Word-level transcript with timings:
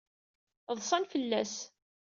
Ḍṣan 0.77 1.03
fell-as. 1.11 1.55